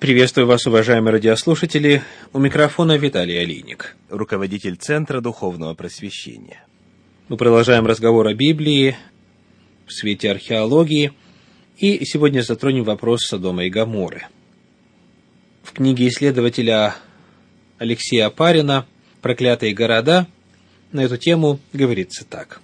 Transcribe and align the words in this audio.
Приветствую 0.00 0.46
вас, 0.46 0.66
уважаемые 0.66 1.12
радиослушатели. 1.12 2.02
У 2.32 2.38
микрофона 2.38 2.96
Виталий 2.96 3.38
Алиник, 3.38 3.96
руководитель 4.08 4.76
Центра 4.76 5.20
Духовного 5.20 5.74
Просвещения. 5.74 6.64
Мы 7.28 7.36
продолжаем 7.36 7.84
разговор 7.84 8.26
о 8.26 8.32
Библии 8.32 8.96
в 9.86 9.92
свете 9.92 10.30
археологии, 10.30 11.12
и 11.76 12.02
сегодня 12.06 12.40
затронем 12.40 12.84
вопрос 12.84 13.26
Содома 13.26 13.66
и 13.66 13.68
Гаморы. 13.68 14.28
В 15.62 15.72
книге 15.74 16.08
исследователя 16.08 16.94
Алексея 17.76 18.28
Апарина 18.28 18.86
«Проклятые 19.20 19.74
города» 19.74 20.26
на 20.92 21.00
эту 21.00 21.18
тему 21.18 21.60
говорится 21.74 22.24
так. 22.24 22.62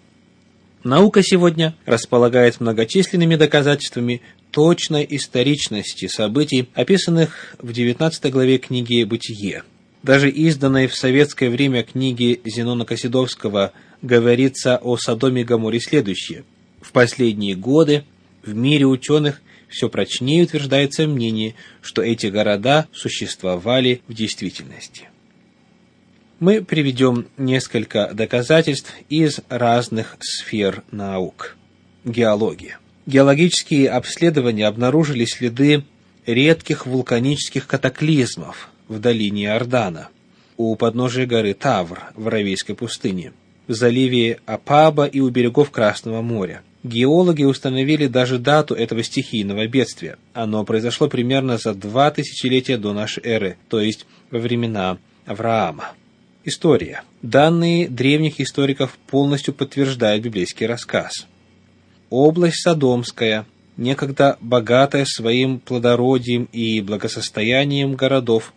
Наука 0.84 1.22
сегодня 1.22 1.76
располагает 1.84 2.60
многочисленными 2.60 3.36
доказательствами 3.36 4.22
точной 4.56 5.06
историчности 5.10 6.06
событий, 6.06 6.70
описанных 6.72 7.54
в 7.58 7.74
19 7.74 8.32
главе 8.32 8.56
книги 8.56 9.04
«Бытие». 9.04 9.64
Даже 10.02 10.30
изданной 10.30 10.86
в 10.86 10.94
советское 10.94 11.50
время 11.50 11.82
книге 11.82 12.40
Зенона 12.42 12.86
Косидовского 12.86 13.74
говорится 14.00 14.78
о 14.78 14.96
Содоме 14.96 15.42
и 15.42 15.44
Гаморе 15.44 15.78
следующее. 15.78 16.44
В 16.80 16.92
последние 16.92 17.54
годы 17.54 18.04
в 18.46 18.54
мире 18.54 18.86
ученых 18.86 19.42
все 19.68 19.90
прочнее 19.90 20.44
утверждается 20.44 21.06
мнение, 21.06 21.54
что 21.82 22.00
эти 22.00 22.28
города 22.28 22.88
существовали 22.94 24.00
в 24.08 24.14
действительности. 24.14 25.10
Мы 26.40 26.64
приведем 26.64 27.26
несколько 27.36 28.10
доказательств 28.14 28.94
из 29.10 29.40
разных 29.50 30.16
сфер 30.20 30.82
наук. 30.90 31.58
Геология. 32.06 32.78
Геологические 33.06 33.90
обследования 33.90 34.66
обнаружили 34.66 35.24
следы 35.26 35.84
редких 36.26 36.86
вулканических 36.86 37.68
катаклизмов 37.68 38.68
в 38.88 38.98
долине 38.98 39.44
Иордана, 39.44 40.08
у 40.56 40.74
подножия 40.74 41.24
горы 41.24 41.54
Тавр 41.54 42.02
в 42.16 42.26
Аравийской 42.26 42.74
пустыне, 42.74 43.32
в 43.68 43.74
заливе 43.74 44.40
Апаба 44.44 45.06
и 45.06 45.20
у 45.20 45.28
берегов 45.28 45.70
Красного 45.70 46.20
моря. 46.20 46.62
Геологи 46.82 47.44
установили 47.44 48.08
даже 48.08 48.38
дату 48.38 48.74
этого 48.74 49.04
стихийного 49.04 49.68
бедствия. 49.68 50.18
Оно 50.34 50.64
произошло 50.64 51.08
примерно 51.08 51.58
за 51.58 51.74
два 51.74 52.10
тысячелетия 52.10 52.76
до 52.76 52.92
нашей 52.92 53.22
эры, 53.24 53.56
то 53.68 53.80
есть 53.80 54.04
во 54.32 54.40
времена 54.40 54.98
Авраама. 55.26 55.92
История. 56.44 57.02
Данные 57.22 57.88
древних 57.88 58.40
историков 58.40 58.98
полностью 59.06 59.54
подтверждают 59.54 60.24
библейский 60.24 60.66
рассказ– 60.66 61.26
область 62.10 62.62
Содомская, 62.62 63.46
некогда 63.76 64.36
богатая 64.40 65.04
своим 65.04 65.58
плодородием 65.58 66.48
и 66.52 66.80
благосостоянием 66.80 67.94
городов, 67.94 68.52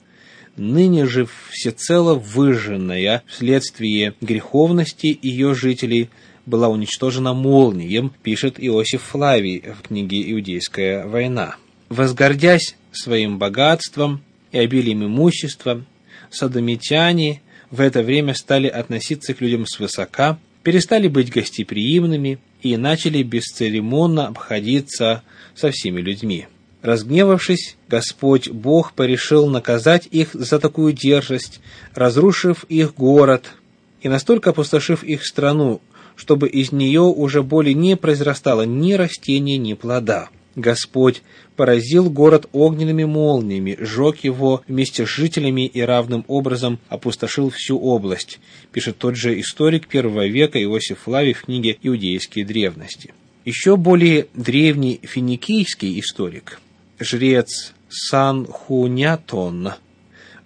ныне 0.55 1.05
же 1.05 1.27
всецело 1.51 2.15
выжженная 2.15 3.23
вследствие 3.27 4.13
греховности 4.21 5.17
ее 5.21 5.53
жителей, 5.53 6.09
была 6.45 6.67
уничтожена 6.67 7.33
молнием, 7.33 8.11
пишет 8.23 8.55
Иосиф 8.57 9.03
Флавий 9.03 9.61
в 9.61 9.87
книге 9.87 10.31
«Иудейская 10.31 11.05
война». 11.05 11.55
Возгордясь 11.89 12.75
своим 12.91 13.37
богатством 13.37 14.23
и 14.51 14.57
обилием 14.57 15.05
имущества, 15.05 15.83
садомитяне 16.31 17.41
в 17.71 17.81
это 17.81 18.01
время 18.01 18.33
стали 18.33 18.67
относиться 18.67 19.33
к 19.33 19.41
людям 19.41 19.65
свысока, 19.67 20.39
перестали 20.63 21.07
быть 21.07 21.31
гостеприимными, 21.31 22.39
и 22.61 22.77
начали 22.77 23.23
бесцеремонно 23.23 24.27
обходиться 24.27 25.23
со 25.55 25.71
всеми 25.71 26.01
людьми. 26.01 26.47
Разгневавшись, 26.81 27.75
Господь 27.89 28.49
Бог 28.49 28.93
порешил 28.93 29.47
наказать 29.47 30.07
их 30.11 30.29
за 30.33 30.59
такую 30.59 30.93
дерзость, 30.93 31.59
разрушив 31.93 32.63
их 32.69 32.93
город 32.95 33.51
и 34.01 34.07
настолько 34.07 34.51
опустошив 34.51 35.03
их 35.03 35.25
страну, 35.25 35.81
чтобы 36.15 36.47
из 36.47 36.71
нее 36.71 37.01
уже 37.01 37.43
более 37.43 37.73
не 37.73 37.97
произрастало 37.97 38.63
ни 38.63 38.93
растения, 38.93 39.57
ни 39.57 39.73
плода. 39.73 40.29
Господь 40.55 41.21
поразил 41.55 42.09
город 42.09 42.47
огненными 42.51 43.03
молниями, 43.03 43.77
сжег 43.79 44.23
его 44.23 44.63
вместе 44.67 45.05
с 45.05 45.09
жителями 45.09 45.67
и 45.67 45.81
равным 45.81 46.25
образом 46.27 46.79
опустошил 46.89 47.49
всю 47.49 47.79
область, 47.79 48.39
пишет 48.71 48.97
тот 48.97 49.15
же 49.15 49.39
историк 49.39 49.87
первого 49.87 50.27
века 50.27 50.61
Иосиф 50.61 50.99
Флавий 50.99 51.33
в 51.33 51.43
книге 51.43 51.77
«Иудейские 51.81 52.45
древности». 52.45 53.13
Еще 53.45 53.77
более 53.77 54.27
древний 54.33 54.99
финикийский 55.03 55.99
историк, 55.99 56.59
жрец 56.99 57.73
Санхунятон, 57.89 59.71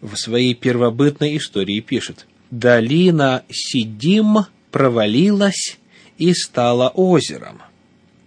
в 0.01 0.15
своей 0.15 0.53
первобытной 0.53 1.37
истории 1.37 1.79
пишет 1.79 2.27
«Долина 2.51 3.43
Сидим 3.49 4.45
провалилась 4.71 5.77
и 6.17 6.33
стала 6.33 6.89
озером». 6.89 7.61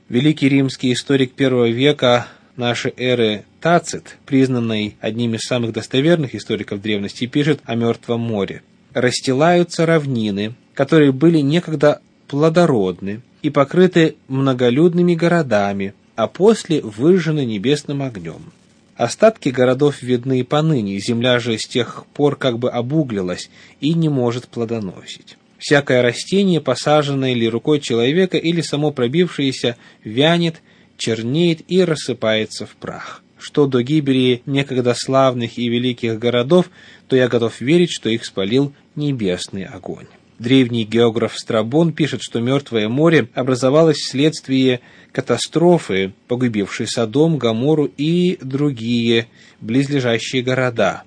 Великий 0.09 0.49
римский 0.49 0.93
историк 0.93 1.33
первого 1.33 1.69
века 1.69 2.29
нашей 2.55 2.95
эры 2.97 3.45
Тацит, 3.61 4.19
признанный 4.25 4.97
одним 5.01 5.35
из 5.35 5.41
самых 5.41 5.73
достоверных 5.73 6.37
историков 6.37 6.81
древности, 6.81 7.27
пишет 7.27 7.59
о 7.65 7.75
Мертвом 7.75 8.21
море. 8.21 8.63
«Расстилаются 8.95 9.85
равнины, 9.85 10.55
которые 10.75 11.11
были 11.11 11.39
некогда 11.41 12.01
плодородны 12.29 13.23
и 13.43 13.51
покрыты 13.51 14.15
многолюдными 14.29 15.17
городами, 15.17 15.93
а 16.15 16.29
после 16.29 16.81
выжжены 16.83 17.45
небесным 17.45 18.01
огнем. 18.01 18.53
Остатки 18.95 19.49
городов 19.49 20.03
видны 20.03 20.39
и 20.39 20.45
поныне, 20.45 21.01
земля 21.01 21.41
же 21.41 21.59
с 21.59 21.67
тех 21.67 22.07
пор 22.15 22.37
как 22.37 22.61
бы 22.61 22.71
обуглилась 22.71 23.51
и 23.81 23.93
не 23.93 24.09
может 24.09 24.47
плодоносить 24.47 25.37
всякое 25.59 26.03
растение, 26.03 26.61
посаженное 26.61 27.35
ли 27.35 27.49
рукой 27.49 27.81
человека 27.81 28.37
или 28.37 28.61
само 28.61 28.91
пробившееся, 28.91 29.77
вянет, 30.05 30.63
чернеет 30.97 31.61
и 31.69 31.83
рассыпается 31.83 32.67
в 32.67 32.77
прах. 32.77 33.23
Что 33.39 33.67
до 33.67 33.83
гибели 33.83 34.43
некогда 34.47 34.95
славных 34.95 35.59
и 35.59 35.69
великих 35.69 36.19
городов, 36.19 36.71
то 37.07 37.17
я 37.17 37.29
готов 37.29 37.61
верить, 37.61 37.91
что 37.91 38.09
их 38.09 38.25
спалил 38.25 38.73
небесный 38.95 39.65
огонь. 39.65 40.07
Древний 40.39 40.85
географ 40.85 41.39
Страбон 41.39 41.93
пишет, 41.93 42.21
что 42.23 42.41
Мертвое 42.41 42.89
море 42.89 43.29
образовалось 43.35 43.97
вследствие 43.97 44.81
катастрофы, 45.13 46.13
погубившей 46.29 46.87
Содом, 46.87 47.39
Гамору 47.39 47.91
и 47.97 48.39
другие 48.43 49.29
близлежащие 49.61 50.43
города, 50.43 51.05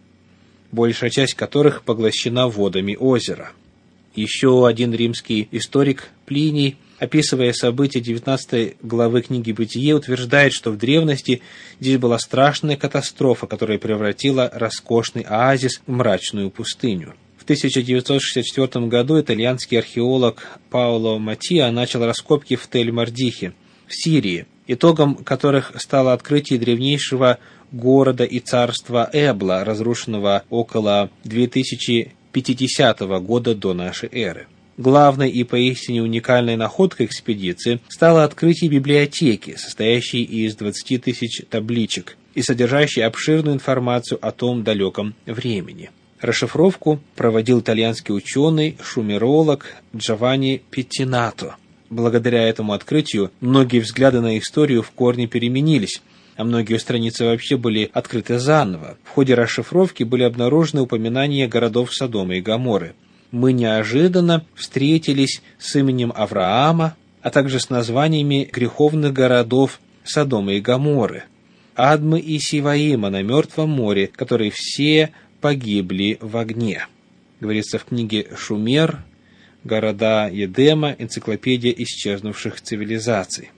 большая 0.71 1.11
часть 1.11 1.35
которых 1.35 1.83
поглощена 1.83 2.47
водами 2.47 2.95
озера. 2.95 3.51
Еще 4.19 4.67
один 4.67 4.93
римский 4.93 5.47
историк 5.53 6.09
Плиний, 6.25 6.75
описывая 6.97 7.53
события 7.53 8.01
19 8.01 8.75
главы 8.81 9.21
книги 9.21 9.53
«Бытие», 9.53 9.95
утверждает, 9.95 10.51
что 10.51 10.71
в 10.71 10.77
древности 10.77 11.41
здесь 11.79 11.97
была 11.99 12.19
страшная 12.19 12.75
катастрофа, 12.75 13.47
которая 13.47 13.77
превратила 13.77 14.51
роскошный 14.53 15.21
оазис 15.21 15.81
в 15.87 15.91
мрачную 15.93 16.51
пустыню. 16.51 17.13
В 17.37 17.43
1964 17.43 18.87
году 18.87 19.21
итальянский 19.21 19.79
археолог 19.79 20.59
Паоло 20.69 21.17
Матиа 21.17 21.71
начал 21.71 22.03
раскопки 22.05 22.57
в 22.57 22.67
Тель-Мардихе, 22.69 23.53
в 23.87 23.95
Сирии, 23.95 24.47
итогом 24.67 25.15
которых 25.15 25.71
стало 25.77 26.11
открытие 26.11 26.59
древнейшего 26.59 27.39
города 27.71 28.25
и 28.25 28.41
царства 28.41 29.09
Эбла, 29.13 29.63
разрушенного 29.63 30.43
около 30.49 31.09
2000 31.23 32.18
50 32.31 32.99
года 33.21 33.55
до 33.55 33.73
нашей 33.73 34.09
эры. 34.11 34.47
Главной 34.77 35.29
и 35.29 35.43
поистине 35.43 36.01
уникальной 36.01 36.55
находкой 36.55 37.05
экспедиции 37.05 37.81
стало 37.89 38.23
открытие 38.23 38.69
библиотеки, 38.69 39.55
состоящей 39.57 40.23
из 40.23 40.55
20 40.55 41.03
тысяч 41.03 41.41
табличек 41.49 42.15
и 42.33 42.41
содержащей 42.41 43.03
обширную 43.03 43.55
информацию 43.55 44.19
о 44.21 44.31
том 44.31 44.63
далеком 44.63 45.15
времени. 45.25 45.91
Расшифровку 46.21 46.99
проводил 47.15 47.59
итальянский 47.59 48.13
ученый, 48.13 48.77
шумеролог 48.81 49.75
Джованни 49.95 50.61
Петтинато. 50.69 51.55
Благодаря 51.89 52.47
этому 52.47 52.73
открытию 52.73 53.31
многие 53.41 53.79
взгляды 53.79 54.21
на 54.21 54.37
историю 54.37 54.83
в 54.83 54.91
корне 54.91 55.27
переменились, 55.27 56.01
а 56.39 56.45
многие 56.45 56.79
страницы 56.79 57.25
вообще 57.25 57.57
были 57.57 57.91
открыты 57.93 58.39
заново. 58.39 58.97
В 59.03 59.09
ходе 59.09 59.33
расшифровки 59.33 60.03
были 60.03 60.23
обнаружены 60.23 60.83
упоминания 60.83 61.49
городов 61.49 61.93
Содома 61.93 62.35
и 62.35 62.39
Гаморы. 62.39 62.93
Мы 63.31 63.51
неожиданно 63.51 64.45
встретились 64.55 65.41
с 65.57 65.75
именем 65.75 66.13
Авраама, 66.15 66.95
а 67.21 67.29
также 67.29 67.59
с 67.59 67.69
названиями 67.69 68.49
греховных 68.49 69.11
городов 69.11 69.81
Содома 70.05 70.53
и 70.53 70.61
Гаморы, 70.61 71.25
Адмы 71.75 72.21
и 72.21 72.39
Сиваима 72.39 73.09
на 73.09 73.21
Мертвом 73.21 73.71
море, 73.71 74.07
которые 74.07 74.49
все 74.49 75.11
погибли 75.41 76.19
в 76.21 76.37
огне. 76.37 76.87
Говорится 77.41 77.79
в 77.79 77.83
книге 77.83 78.27
«Шумер», 78.37 78.99
«Города 79.65 80.29
Едема», 80.31 80.95
«Энциклопедия 80.97 81.75
исчезнувших 81.77 82.61
цивилизаций». 82.61 83.49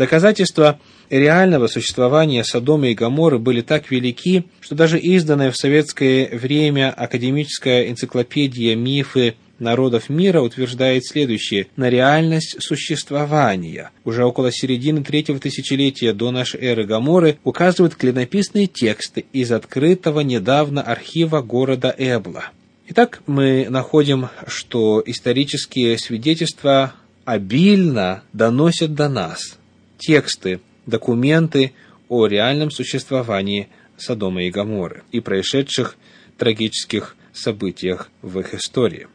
Доказательства 0.00 0.80
реального 1.10 1.66
существования 1.66 2.42
Содома 2.42 2.88
и 2.88 2.94
Гоморры 2.94 3.38
были 3.38 3.60
так 3.60 3.90
велики, 3.90 4.46
что 4.60 4.74
даже 4.74 4.98
изданная 4.98 5.50
в 5.50 5.58
советское 5.58 6.26
время 6.38 6.90
академическая 6.90 7.90
энциклопедия 7.90 8.74
«Мифы 8.76 9.34
народов 9.58 10.08
мира» 10.08 10.40
утверждает 10.40 11.04
следующее. 11.04 11.66
На 11.76 11.90
реальность 11.90 12.56
существования 12.60 13.90
уже 14.06 14.24
около 14.24 14.50
середины 14.50 15.04
третьего 15.04 15.38
тысячелетия 15.38 16.14
до 16.14 16.30
нашей 16.30 16.62
эры 16.62 16.86
Гоморры 16.86 17.36
указывают 17.44 17.94
клинописные 17.94 18.68
тексты 18.68 19.26
из 19.34 19.52
открытого 19.52 20.20
недавно 20.20 20.80
архива 20.80 21.42
города 21.42 21.94
Эбла. 21.98 22.44
Итак, 22.88 23.20
мы 23.26 23.66
находим, 23.68 24.30
что 24.46 25.02
исторические 25.04 25.98
свидетельства 25.98 26.94
обильно 27.26 28.22
доносят 28.32 28.94
до 28.94 29.10
нас 29.10 29.59
тексты 30.00 30.60
документы 30.86 31.72
о 32.08 32.26
реальном 32.26 32.70
существовании 32.70 33.68
Содома 33.96 34.42
и 34.42 34.50
Гоморры 34.50 35.04
и 35.12 35.20
происшедших 35.20 35.96
трагических 36.38 37.16
событиях 37.32 38.08
в 38.22 38.40
их 38.40 38.54
истории. 38.54 39.06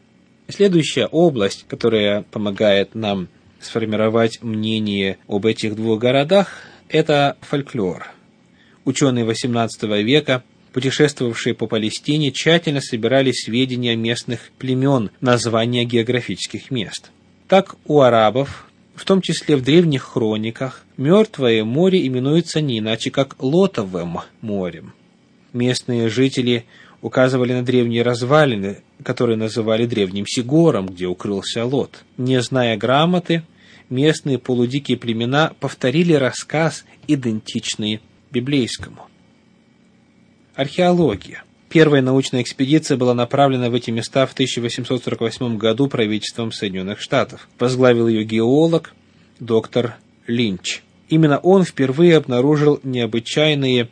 Следующая 0.48 1.06
область, 1.06 1.66
которая 1.68 2.22
помогает 2.22 2.94
нам 2.94 3.28
сформировать 3.60 4.42
мнение 4.42 5.18
об 5.26 5.44
этих 5.44 5.74
двух 5.74 5.98
городах, 5.98 6.62
это 6.88 7.36
фольклор. 7.40 8.06
Ученые 8.84 9.26
XVIII 9.26 10.02
века, 10.02 10.44
путешествовавшие 10.72 11.54
по 11.54 11.66
Палестине, 11.66 12.30
тщательно 12.30 12.80
собирали 12.80 13.32
сведения 13.32 13.96
местных 13.96 14.52
племен, 14.58 15.10
названия 15.20 15.84
географических 15.84 16.70
мест. 16.70 17.10
Так 17.48 17.74
у 17.86 18.00
арабов 18.00 18.65
том 19.06 19.22
числе 19.22 19.56
в 19.56 19.62
древних 19.62 20.02
хрониках, 20.02 20.84
Мертвое 20.96 21.62
море 21.64 22.06
именуется 22.06 22.60
не 22.60 22.78
иначе, 22.78 23.10
как 23.10 23.36
Лотовым 23.42 24.18
морем. 24.40 24.94
Местные 25.52 26.08
жители 26.08 26.64
указывали 27.02 27.52
на 27.52 27.62
древние 27.62 28.02
развалины, 28.02 28.82
которые 29.02 29.36
называли 29.36 29.86
древним 29.86 30.26
Сигором, 30.26 30.86
где 30.86 31.06
укрылся 31.06 31.64
Лот. 31.64 32.04
Не 32.16 32.40
зная 32.42 32.76
грамоты, 32.76 33.42
местные 33.90 34.38
полудикие 34.38 34.98
племена 34.98 35.52
повторили 35.60 36.14
рассказ, 36.14 36.84
идентичный 37.06 38.00
библейскому. 38.30 39.06
Археология. 40.54 41.44
Первая 41.68 42.00
научная 42.00 42.42
экспедиция 42.42 42.96
была 42.96 43.12
направлена 43.12 43.70
в 43.70 43.74
эти 43.74 43.90
места 43.90 44.26
в 44.26 44.32
1848 44.32 45.56
году 45.56 45.88
правительством 45.88 46.52
Соединенных 46.52 47.00
Штатов. 47.00 47.48
Возглавил 47.58 48.06
ее 48.08 48.24
геолог 48.24 48.94
доктор 49.40 49.96
Линч. 50.26 50.82
Именно 51.08 51.38
он 51.38 51.64
впервые 51.64 52.16
обнаружил 52.16 52.80
необычайные 52.82 53.88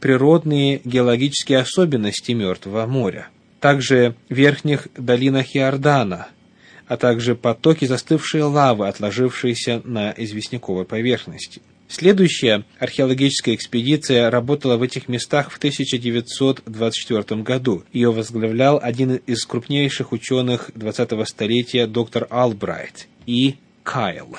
природные 0.00 0.80
геологические 0.84 1.58
особенности 1.58 2.32
Мертвого 2.32 2.86
моря. 2.86 3.28
Также 3.60 4.14
в 4.28 4.34
верхних 4.34 4.88
долинах 4.96 5.56
Иордана, 5.56 6.28
а 6.88 6.96
также 6.96 7.34
потоки 7.34 7.84
застывшей 7.84 8.42
лавы, 8.42 8.88
отложившиеся 8.88 9.82
на 9.84 10.14
известняковой 10.16 10.84
поверхности. 10.84 11.60
Следующая 11.88 12.64
археологическая 12.80 13.54
экспедиция 13.54 14.28
работала 14.30 14.76
в 14.76 14.82
этих 14.82 15.08
местах 15.08 15.52
в 15.52 15.58
1924 15.58 17.42
году. 17.42 17.84
Ее 17.92 18.10
возглавлял 18.10 18.80
один 18.82 19.14
из 19.14 19.46
крупнейших 19.46 20.10
ученых 20.10 20.70
20-го 20.74 21.24
столетия 21.24 21.86
доктор 21.86 22.26
Албрайт 22.28 23.06
и 23.26 23.56
Кайл. 23.84 24.36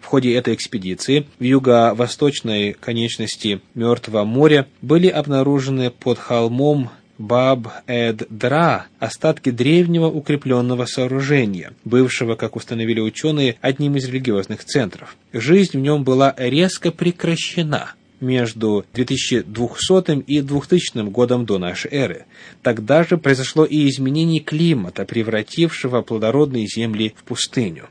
В 0.00 0.06
ходе 0.06 0.32
этой 0.34 0.54
экспедиции 0.54 1.26
в 1.38 1.42
юго-восточной 1.42 2.74
конечности 2.74 3.60
Мертвого 3.74 4.24
моря 4.24 4.66
были 4.80 5.08
обнаружены 5.08 5.90
под 5.90 6.18
холмом 6.18 6.90
Баб-эд-Дра 7.18 8.86
остатки 9.00 9.50
древнего 9.50 10.06
укрепленного 10.06 10.86
сооружения, 10.86 11.72
бывшего, 11.84 12.36
как 12.36 12.54
установили 12.54 13.00
ученые, 13.00 13.56
одним 13.60 13.96
из 13.96 14.06
религиозных 14.06 14.64
центров. 14.64 15.16
Жизнь 15.32 15.78
в 15.78 15.80
нем 15.80 16.04
была 16.04 16.32
резко 16.36 16.92
прекращена 16.92 17.92
между 18.20 18.84
2200 18.94 20.24
и 20.26 20.40
2000 20.40 21.10
годом 21.10 21.44
до 21.44 21.58
нашей 21.58 21.90
эры. 21.92 22.26
Тогда 22.62 23.04
же 23.04 23.18
произошло 23.18 23.64
и 23.64 23.88
изменение 23.88 24.40
климата, 24.40 25.04
превратившего 25.04 26.02
плодородные 26.02 26.66
земли 26.66 27.14
в 27.16 27.24
пустыню. 27.24 27.88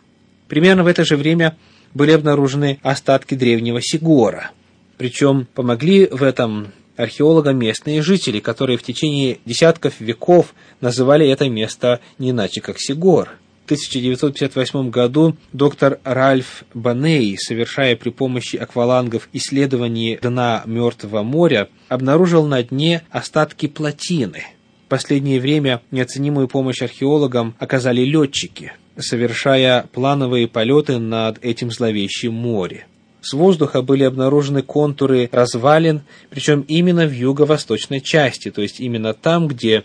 Примерно 0.47 0.83
в 0.83 0.87
это 0.87 1.03
же 1.03 1.17
время 1.17 1.57
были 1.93 2.11
обнаружены 2.11 2.79
остатки 2.81 3.35
древнего 3.35 3.81
Сигора. 3.81 4.51
Причем 4.97 5.47
помогли 5.53 6.07
в 6.07 6.23
этом 6.23 6.69
археологам 6.97 7.57
местные 7.57 8.01
жители, 8.01 8.39
которые 8.39 8.77
в 8.77 8.83
течение 8.83 9.39
десятков 9.45 9.99
веков 9.99 10.53
называли 10.81 11.27
это 11.29 11.47
место 11.49 12.01
не 12.17 12.31
иначе 12.31 12.59
как 12.61 12.79
Сигор. 12.79 13.29
В 13.61 13.65
1958 13.67 14.89
году 14.89 15.35
доктор 15.51 15.99
Ральф 16.03 16.63
Баней, 16.73 17.37
совершая 17.37 17.95
при 17.97 18.11
помощи 18.11 18.55
аквалангов 18.55 19.27
исследование 19.33 20.17
дна 20.19 20.63
Мертвого 20.65 21.21
моря, 21.21 21.67
обнаружил 21.89 22.45
на 22.45 22.63
дне 22.63 23.03
остатки 23.11 23.67
плотины. 23.67 24.43
В 24.85 24.89
последнее 24.89 25.41
время 25.41 25.81
неоценимую 25.91 26.47
помощь 26.47 26.81
археологам 26.81 27.55
оказали 27.59 28.01
летчики, 28.01 28.71
совершая 28.97 29.83
плановые 29.91 30.47
полеты 30.47 30.97
над 30.97 31.43
этим 31.43 31.69
зловещим 31.69 32.33
морем. 32.33 32.83
С 33.21 33.33
воздуха 33.33 33.81
были 33.81 34.03
обнаружены 34.03 34.61
контуры 34.61 35.29
развалин, 35.31 36.01
причем 36.29 36.61
именно 36.61 37.05
в 37.05 37.11
юго-восточной 37.11 38.01
части, 38.01 38.51
то 38.51 38.61
есть 38.61 38.79
именно 38.79 39.13
там, 39.13 39.47
где 39.47 39.83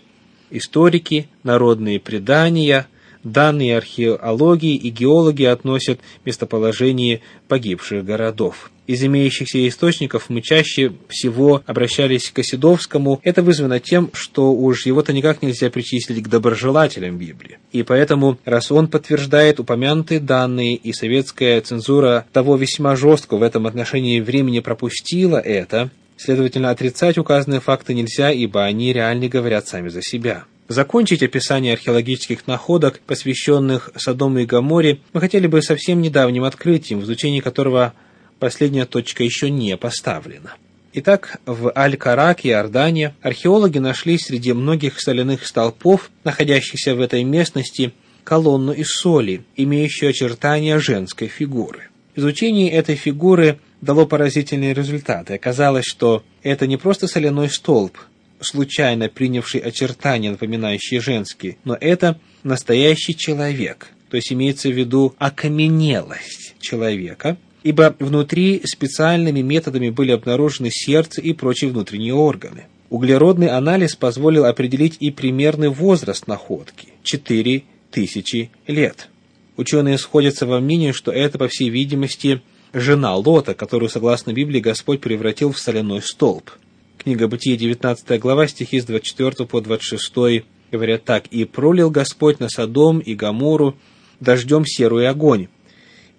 историки, 0.49 1.27
народные 1.43 1.99
предания, 1.99 2.87
данные 3.23 3.77
археологии 3.77 4.75
и 4.75 4.89
геологи 4.89 5.43
относят 5.43 5.99
местоположение 6.25 7.21
погибших 7.47 8.03
городов. 8.03 8.71
Из 8.85 9.01
имеющихся 9.01 9.65
источников 9.65 10.25
мы 10.29 10.41
чаще 10.41 10.91
всего 11.07 11.63
обращались 11.65 12.29
к 12.31 12.39
Оседовскому. 12.39 13.21
Это 13.23 13.41
вызвано 13.41 13.79
тем, 13.79 14.09
что 14.13 14.53
уж 14.53 14.85
его-то 14.85 15.13
никак 15.13 15.41
нельзя 15.41 15.69
причислить 15.69 16.21
к 16.21 16.27
доброжелателям 16.27 17.17
Библии. 17.17 17.59
И 17.71 17.83
поэтому, 17.83 18.37
раз 18.43 18.71
он 18.71 18.89
подтверждает 18.89 19.61
упомянутые 19.61 20.19
данные, 20.19 20.75
и 20.75 20.91
советская 20.91 21.61
цензура 21.61 22.25
того 22.33 22.57
весьма 22.57 22.97
жестко 22.97 23.37
в 23.37 23.41
этом 23.41 23.67
отношении 23.67 24.19
времени 24.19 24.59
пропустила 24.59 25.37
это, 25.37 25.89
следовательно, 26.17 26.69
отрицать 26.69 27.17
указанные 27.17 27.61
факты 27.61 27.93
нельзя, 27.93 28.31
ибо 28.31 28.65
они 28.65 28.91
реально 28.91 29.29
говорят 29.29 29.65
сами 29.65 29.87
за 29.87 30.01
себя. 30.01 30.43
Закончить 30.73 31.21
описание 31.21 31.73
археологических 31.73 32.47
находок, 32.47 32.99
посвященных 33.05 33.91
Содому 33.95 34.39
и 34.39 34.45
Гаморе, 34.47 35.01
мы 35.13 35.21
хотели 35.21 35.45
бы 35.45 35.61
совсем 35.61 36.01
недавним 36.01 36.45
открытием, 36.45 36.99
в 36.99 37.03
изучении 37.03 37.41
которого 37.41 37.93
последняя 38.39 38.85
точка 38.85 39.23
еще 39.23 39.51
не 39.51 39.77
поставлена. 39.77 40.55
Итак, 40.93 41.39
в 41.45 41.71
Аль-Карак, 41.77 42.43
Иордания, 42.47 43.15
археологи 43.21 43.77
нашли 43.77 44.17
среди 44.17 44.51
многих 44.53 44.99
соляных 44.99 45.45
столпов, 45.45 46.09
находящихся 46.23 46.95
в 46.95 47.01
этой 47.01 47.23
местности, 47.23 47.93
колонну 48.23 48.71
из 48.71 48.87
соли, 48.87 49.43
имеющую 49.55 50.09
очертания 50.09 50.79
женской 50.79 51.27
фигуры. 51.27 51.89
Изучение 52.15 52.71
этой 52.71 52.95
фигуры 52.95 53.59
дало 53.81 54.07
поразительные 54.07 54.73
результаты. 54.73 55.35
Оказалось, 55.35 55.85
что 55.85 56.23
это 56.41 56.65
не 56.65 56.77
просто 56.77 57.07
соляной 57.07 57.49
столб, 57.49 57.95
случайно 58.43 59.09
принявший 59.09 59.61
очертания, 59.61 60.31
напоминающие 60.31 61.01
женские, 61.01 61.57
но 61.63 61.77
это 61.79 62.19
настоящий 62.43 63.15
человек, 63.15 63.89
то 64.09 64.17
есть 64.17 64.31
имеется 64.31 64.69
в 64.69 64.73
виду 64.73 65.15
окаменелость 65.17 66.55
человека, 66.59 67.37
ибо 67.63 67.95
внутри 67.99 68.61
специальными 68.65 69.41
методами 69.41 69.89
были 69.89 70.11
обнаружены 70.11 70.69
сердце 70.71 71.21
и 71.21 71.33
прочие 71.33 71.71
внутренние 71.71 72.13
органы. 72.13 72.65
Углеродный 72.89 73.47
анализ 73.47 73.95
позволил 73.95 74.45
определить 74.45 74.97
и 74.99 75.09
примерный 75.09 75.69
возраст 75.69 76.27
находки– 76.27 76.89
4000 77.03 78.51
лет. 78.67 79.09
Ученые 79.57 79.97
сходятся 79.97 80.45
во 80.45 80.59
мнении, 80.59 80.91
что 80.91 81.11
это, 81.11 81.39
по 81.39 81.47
всей 81.47 81.69
видимости, 81.69 82.41
жена 82.73 83.15
Лота, 83.15 83.53
которую, 83.55 83.89
согласно 83.89 84.33
Библии, 84.33 84.59
Господь 84.59 85.01
превратил 85.01 85.51
в 85.51 85.59
соляной 85.59 86.01
столб– 86.01 86.51
Книга 86.97 87.27
Бытия, 87.27 87.57
19 87.57 88.19
глава, 88.19 88.47
стихи 88.47 88.79
с 88.79 88.85
24 88.85 89.45
по 89.45 89.61
26 89.61 90.45
говорят 90.71 91.03
так. 91.03 91.27
«И 91.27 91.45
пролил 91.45 91.89
Господь 91.89 92.39
на 92.39 92.49
Содом 92.49 92.99
и 92.99 93.13
Гамору 93.15 93.75
дождем 94.19 94.65
серую 94.65 95.09
огонь, 95.09 95.47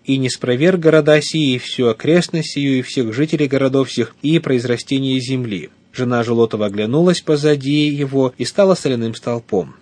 и 0.05 0.19
не 0.19 0.29
спроверг 0.29 0.81
города 0.81 1.21
сии, 1.21 1.55
и 1.55 1.59
всю 1.59 1.87
окрестность 1.89 2.53
сию, 2.53 2.79
и 2.79 2.83
всех 2.83 3.15
жителей 3.15 3.49
городов 3.49 3.91
сих, 3.91 4.15
и 4.23 4.39
произрастение 4.39 5.19
земли. 5.21 5.71
Жена 5.93 6.23
Желотова 6.23 6.67
оглянулась 6.67 7.21
позади 7.21 7.87
его 7.87 8.35
и 8.37 8.45
стала 8.45 8.75
соляным 8.75 9.15
столпом. 9.15 9.77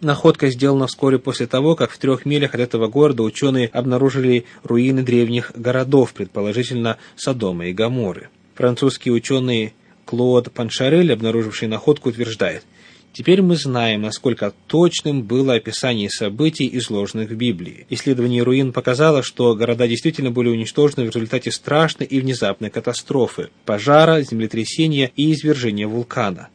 Находка 0.00 0.48
сделана 0.48 0.86
вскоре 0.86 1.18
после 1.18 1.46
того, 1.46 1.76
как 1.76 1.90
в 1.90 1.98
трех 1.98 2.24
милях 2.24 2.54
от 2.54 2.60
этого 2.60 2.88
города 2.88 3.22
ученые 3.22 3.68
обнаружили 3.68 4.46
руины 4.64 5.02
древних 5.02 5.52
городов, 5.54 6.14
предположительно 6.14 6.96
Содома 7.16 7.66
и 7.66 7.74
Гаморы. 7.74 8.30
Французский 8.54 9.10
ученый 9.10 9.74
Клод 10.10 10.50
Паншарель, 10.50 11.12
обнаруживший 11.12 11.68
находку, 11.68 12.08
утверждает, 12.08 12.64
Теперь 13.12 13.42
мы 13.42 13.56
знаем, 13.56 14.02
насколько 14.02 14.52
точным 14.66 15.22
было 15.22 15.54
описание 15.54 16.10
событий, 16.10 16.68
изложенных 16.78 17.30
в 17.30 17.34
Библии. 17.34 17.86
Исследование 17.90 18.42
руин 18.42 18.72
показало, 18.72 19.22
что 19.22 19.54
города 19.54 19.86
действительно 19.86 20.32
были 20.32 20.48
уничтожены 20.48 21.04
в 21.04 21.14
результате 21.14 21.52
страшной 21.52 22.06
и 22.06 22.20
внезапной 22.20 22.70
катастрофы– 22.70 23.50
пожара, 23.64 24.22
землетрясения 24.22 25.12
и 25.14 25.32
извержения 25.32 25.86
вулкана. 25.86 26.48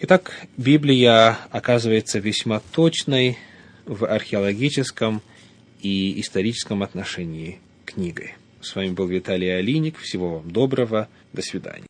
Итак, 0.00 0.46
Библия 0.58 1.38
оказывается 1.50 2.18
весьма 2.18 2.60
точной 2.74 3.38
в 3.86 4.06
археологическом 4.06 5.22
и 5.80 6.20
историческом 6.20 6.82
отношении 6.82 7.60
книгой. 7.86 8.34
С 8.60 8.74
вами 8.74 8.90
был 8.90 9.06
Виталий 9.06 9.54
Алиник. 9.54 9.98
Всего 9.98 10.36
вам 10.36 10.50
доброго. 10.50 11.08
До 11.34 11.42
свидания. 11.42 11.82